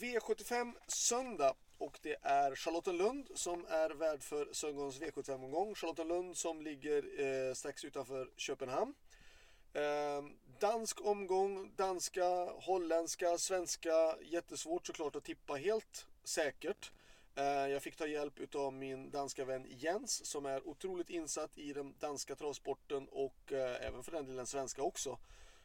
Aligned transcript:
V75 0.00 0.74
söndag 0.86 1.54
och 1.78 1.98
det 2.02 2.16
är 2.22 2.54
Charlottenlund 2.54 3.28
som 3.34 3.66
är 3.68 3.90
värd 3.90 4.22
för 4.22 4.48
söndagens 4.52 5.00
V75-omgång. 5.00 5.74
Charlottenlund 5.74 6.36
som 6.36 6.62
ligger 6.62 7.20
eh, 7.20 7.54
strax 7.54 7.84
utanför 7.84 8.30
Köpenhamn. 8.36 8.94
Eh, 9.72 10.24
dansk 10.58 11.06
omgång, 11.06 11.72
danska, 11.76 12.44
holländska, 12.44 13.38
svenska. 13.38 14.16
Jättesvårt 14.22 14.86
såklart 14.86 15.16
att 15.16 15.24
tippa 15.24 15.54
helt 15.54 16.06
säkert. 16.24 16.92
Eh, 17.34 17.44
jag 17.44 17.82
fick 17.82 17.96
ta 17.96 18.06
hjälp 18.06 18.54
av 18.54 18.72
min 18.72 19.10
danska 19.10 19.44
vän 19.44 19.66
Jens 19.68 20.26
som 20.26 20.46
är 20.46 20.68
otroligt 20.68 21.10
insatt 21.10 21.58
i 21.58 21.72
den 21.72 21.94
danska 21.98 22.34
travsporten 22.34 23.08
och 23.08 23.52
eh, 23.52 23.86
även 23.86 24.02
för 24.02 24.12
den 24.12 24.26
delen 24.26 24.46
svenska 24.46 24.82
också. 24.82 25.18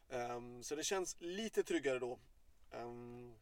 Ehm, 0.10 0.64
så 0.64 0.76
det 0.76 0.84
känns 0.84 1.16
lite 1.20 1.64
tryggare 1.64 2.00
då. 2.00 2.20
Ehm, 2.72 3.36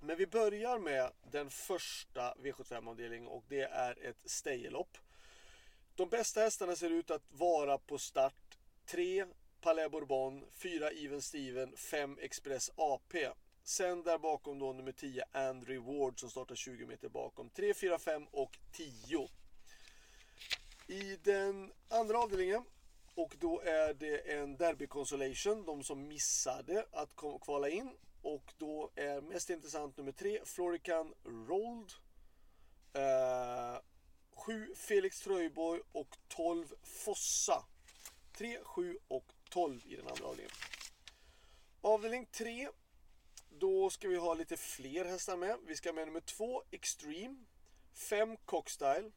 men 0.00 0.16
vi 0.16 0.26
börjar 0.26 0.78
med 0.78 1.12
den 1.30 1.50
första 1.50 2.34
V75-avdelningen 2.34 3.26
och 3.26 3.44
det 3.48 3.62
är 3.62 4.06
ett 4.06 4.30
stejelopp. 4.30 4.98
De 5.94 6.08
bästa 6.08 6.40
hästarna 6.40 6.76
ser 6.76 6.90
ut 6.90 7.10
att 7.10 7.22
vara 7.28 7.78
på 7.78 7.98
start 7.98 8.58
3 8.86 9.26
Palais 9.60 9.90
Bourbon, 9.90 10.44
4 10.52 10.90
Even 10.90 11.22
Steven, 11.22 11.76
5 11.76 12.18
Express 12.20 12.70
AP. 12.76 13.28
Sen 13.64 14.02
där 14.02 14.18
bakom 14.18 14.58
då 14.58 14.72
nummer 14.72 14.92
10 14.92 15.24
Andrew 15.32 15.98
Ward 15.98 16.20
som 16.20 16.30
startar 16.30 16.54
20 16.54 16.86
meter 16.86 17.08
bakom. 17.08 17.50
3, 17.50 17.74
4, 17.74 17.98
5 17.98 18.26
och 18.30 18.58
10. 18.72 19.28
I 20.86 21.16
den 21.16 21.72
andra 21.88 22.18
avdelningen 22.18 22.64
och 23.18 23.36
då 23.40 23.60
är 23.60 23.94
det 23.94 24.32
en 24.32 24.56
Derby 24.56 24.86
Consolation, 24.86 25.66
de 25.66 25.84
som 25.84 26.08
missade 26.08 26.86
att 26.92 27.16
kvala 27.40 27.68
in. 27.68 27.96
Och 28.22 28.52
då 28.58 28.90
är 28.94 29.20
mest 29.20 29.50
intressant 29.50 29.96
nummer 29.96 30.12
3 30.12 30.40
Florican 30.44 31.14
Rolled. 31.24 31.92
7 34.32 34.62
eh, 34.62 34.76
Felix 34.76 35.20
Tröjborg 35.20 35.80
och 35.92 36.16
12 36.28 36.74
Fossa. 36.82 37.64
3, 38.36 38.58
7 38.62 38.98
och 39.08 39.24
12 39.50 39.80
i 39.86 39.96
den 39.96 40.08
andra 40.08 40.24
avdelningen. 40.24 40.56
Avdelning 41.80 42.26
3 42.26 42.68
då 43.50 43.90
ska 43.90 44.08
vi 44.08 44.16
ha 44.16 44.34
lite 44.34 44.56
fler 44.56 45.04
hästar 45.04 45.36
med. 45.36 45.58
Vi 45.66 45.76
ska 45.76 45.88
ha 45.88 45.94
med 45.94 46.06
nummer 46.06 46.20
2 46.20 46.62
Extreme, 46.70 47.36
5 47.94 48.36
Cockstyle, 48.44 49.10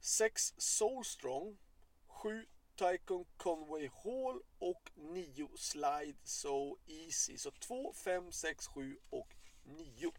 6 0.00 0.54
Soulstrong, 0.56 1.58
7 2.06 2.46
Tycoon 2.78 3.24
Conway 3.36 3.90
Hall 4.04 4.40
och 4.58 4.90
9 4.94 5.48
Slide 5.56 6.16
So 6.24 6.76
Easy. 6.86 7.38
Så 7.38 7.50
2, 7.50 7.92
5, 7.92 8.32
6, 8.32 8.66
7 8.66 8.98
och 9.10 9.34
9. 9.64 10.12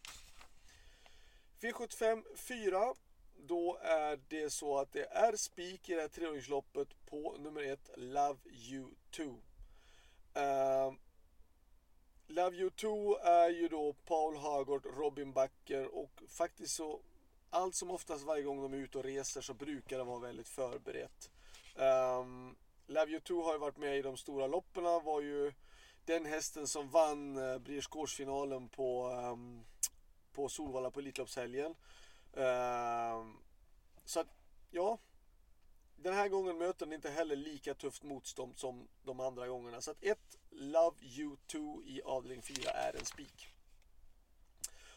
V75 1.60 2.24
4. 2.36 2.94
Då 3.36 3.78
är 3.82 4.20
det 4.28 4.50
så 4.50 4.78
att 4.78 4.92
det 4.92 5.04
är 5.04 5.36
spik 5.36 5.88
i 5.88 5.94
det 5.94 6.00
här 6.00 6.08
treåringsloppet 6.08 6.88
på 7.06 7.36
nummer 7.38 7.62
1 7.62 7.90
Love 7.96 8.38
You 8.50 8.90
Too. 9.10 9.40
Uh, 10.36 10.94
Love 12.26 12.56
You 12.56 12.70
Too 12.70 13.16
är 13.16 13.50
ju 13.50 13.68
då 13.68 13.92
Paul 13.92 14.36
Hagort, 14.36 14.86
Robin 14.86 15.32
Backer 15.32 15.94
och 15.94 16.22
faktiskt 16.28 16.74
så 16.74 17.00
allt 17.50 17.74
som 17.74 17.90
oftast 17.90 18.24
varje 18.24 18.42
gång 18.42 18.62
de 18.62 18.72
är 18.72 18.76
ute 18.76 18.98
och 18.98 19.04
reser 19.04 19.40
så 19.40 19.54
brukar 19.54 19.98
det 19.98 20.04
vara 20.04 20.18
väldigt 20.18 20.48
förberett. 20.48 21.30
Um, 21.80 22.56
Love 22.86 23.10
You 23.10 23.20
Too 23.20 23.42
har 23.42 23.52
ju 23.52 23.58
varit 23.58 23.76
med 23.76 23.98
i 23.98 24.02
de 24.02 24.16
stora 24.16 24.46
loppen, 24.46 24.84
var 24.84 25.20
ju 25.20 25.52
den 26.04 26.26
hästen 26.26 26.66
som 26.66 26.90
vann 26.90 27.36
eh, 27.36 27.44
uh, 27.44 27.58
Briersgårdsfinalen 27.58 28.68
på, 28.68 29.08
um, 29.08 29.64
på 30.32 30.48
Solvalla 30.48 30.90
på 30.90 31.00
Elitloppshelgen. 31.00 31.74
Uh, 32.36 33.26
så 34.04 34.20
att, 34.20 34.26
ja, 34.70 34.98
den 35.96 36.14
här 36.14 36.28
gången 36.28 36.58
möter 36.58 36.86
den 36.86 36.92
inte 36.92 37.10
heller 37.10 37.36
lika 37.36 37.74
tufft 37.74 38.02
motstånd 38.02 38.58
som 38.58 38.88
de 39.04 39.20
andra 39.20 39.48
gångerna. 39.48 39.80
Så 39.80 39.90
att 39.90 40.02
ett 40.02 40.38
Love 40.50 40.96
You 41.02 41.36
2 41.46 41.82
i 41.84 42.02
avdelning 42.02 42.42
4 42.42 42.70
är 42.70 42.96
en 42.96 43.04
spik. 43.04 43.48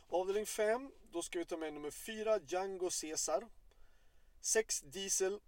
Avdelning 0.10 0.46
5, 0.46 0.92
då 1.12 1.22
ska 1.22 1.40
vi 1.40 1.46
ta 1.46 1.58
med 1.58 1.74
nummer 1.74 1.92
4 1.92 2.40
Django 2.48 2.90
Caesar. 3.02 3.48
6 4.42 4.82
Diesel, 4.82 5.40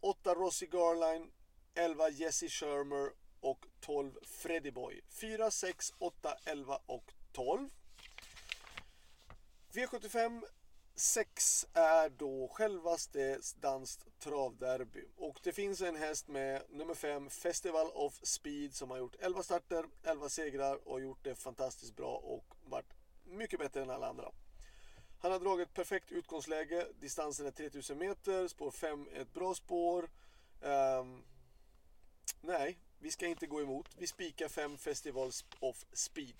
8 0.00 0.34
Rossi 0.34 0.66
Garline, 0.66 1.30
11 1.74 2.08
Jesse 2.08 2.48
Shermer 2.48 3.12
och 3.40 3.66
12 3.80 4.12
Freddy 4.22 4.70
Boy. 4.70 5.00
4, 5.08 5.50
6, 5.50 5.92
8, 5.98 6.36
11 6.44 6.78
och 6.86 7.12
12. 7.32 7.70
V75 9.72 10.42
6 10.94 11.66
är 11.72 12.08
då 12.08 12.48
självaste 12.48 13.38
danskt 13.60 14.06
travderby. 14.18 15.04
Och 15.16 15.40
det 15.42 15.52
finns 15.52 15.80
en 15.80 15.96
häst 15.96 16.28
med 16.28 16.62
nummer 16.70 16.94
5 16.94 17.30
Festival 17.30 17.90
of 17.94 18.20
Speed 18.22 18.74
som 18.74 18.90
har 18.90 18.98
gjort 18.98 19.16
11 19.18 19.42
starter, 19.42 19.84
11 20.02 20.28
segrar 20.28 20.88
och 20.88 21.00
gjort 21.00 21.24
det 21.24 21.34
fantastiskt 21.34 21.96
bra 21.96 22.16
och 22.16 22.54
varit 22.64 22.94
mycket 23.24 23.58
bättre 23.58 23.82
än 23.82 23.90
alla 23.90 24.08
andra. 24.08 24.32
Han 25.22 25.32
har 25.32 25.38
dragit 25.38 25.74
perfekt 25.74 26.12
utgångsläge, 26.12 26.86
distansen 27.00 27.46
är 27.46 27.50
3000 27.50 27.98
meter, 27.98 28.48
spår 28.48 28.70
5 28.70 29.08
är 29.12 29.20
ett 29.20 29.32
bra 29.32 29.54
spår. 29.54 30.10
Um, 30.60 31.24
nej, 32.40 32.78
vi 32.98 33.10
ska 33.10 33.26
inte 33.26 33.46
gå 33.46 33.60
emot. 33.60 33.88
Vi 33.98 34.06
spikar 34.06 34.48
5 34.48 34.78
Festivals 34.78 35.44
of 35.60 35.84
Speed. 35.92 36.34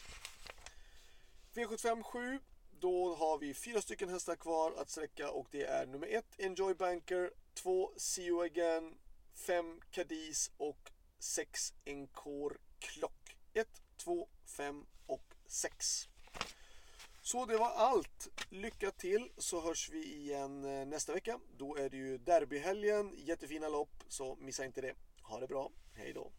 V75 1.54 2.02
7 2.02 2.40
då 2.80 3.14
har 3.14 3.38
vi 3.38 3.54
fyra 3.54 3.80
stycken 3.80 4.08
hästar 4.08 4.36
kvar 4.36 4.72
att 4.76 4.90
sträcka 4.90 5.30
och 5.30 5.46
det 5.50 5.64
är 5.64 5.86
nummer 5.86 6.06
1 6.06 6.24
Enjoy 6.38 6.74
Banker, 6.74 7.30
2 7.54 7.92
See 7.96 8.22
You 8.22 8.44
Again, 8.44 8.94
5 9.34 9.80
Cadiz 9.90 10.50
och 10.56 10.90
6 11.18 11.72
Encore 11.84 12.56
Clock. 12.78 13.36
1, 13.52 13.82
2, 13.96 14.28
5 14.44 14.86
och 15.06 15.34
6. 15.46 16.09
Så 17.22 17.46
det 17.46 17.56
var 17.56 17.70
allt. 17.70 18.28
Lycka 18.48 18.90
till 18.90 19.30
så 19.36 19.60
hörs 19.60 19.90
vi 19.90 20.14
igen 20.14 20.64
eh, 20.64 20.86
nästa 20.86 21.12
vecka. 21.12 21.40
Då 21.58 21.76
är 21.76 21.90
det 21.90 21.96
ju 21.96 22.18
derbyhelgen, 22.18 23.14
jättefina 23.16 23.68
lopp, 23.68 24.04
så 24.08 24.36
missa 24.40 24.64
inte 24.64 24.80
det. 24.80 24.94
Ha 25.22 25.40
det 25.40 25.46
bra, 25.46 25.70
hej 25.94 26.12
då. 26.12 26.32